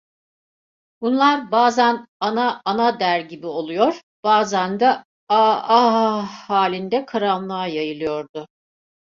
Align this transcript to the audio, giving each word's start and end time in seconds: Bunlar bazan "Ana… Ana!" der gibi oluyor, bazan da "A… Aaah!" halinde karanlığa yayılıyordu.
Bunlar 1.01 1.51
bazan 1.51 2.07
"Ana… 2.19 2.61
Ana!" 2.65 2.99
der 2.99 3.19
gibi 3.21 3.47
oluyor, 3.47 4.01
bazan 4.23 4.79
da 4.79 5.05
"A… 5.29 5.41
Aaah!" 5.55 6.25
halinde 6.49 7.05
karanlığa 7.05 7.67
yayılıyordu. 7.67 8.47